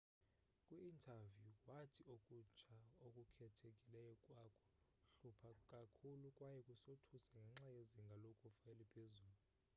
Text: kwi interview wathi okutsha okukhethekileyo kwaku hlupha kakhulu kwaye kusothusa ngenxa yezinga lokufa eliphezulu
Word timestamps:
kwi 0.63 0.77
interview 0.91 1.49
wathi 1.69 2.01
okutsha 2.15 2.75
okukhethekileyo 3.05 4.13
kwaku 4.25 4.63
hlupha 5.19 5.49
kakhulu 5.69 6.27
kwaye 6.37 6.59
kusothusa 6.67 7.37
ngenxa 7.47 7.67
yezinga 7.75 8.15
lokufa 8.23 8.63
eliphezulu 8.73 9.37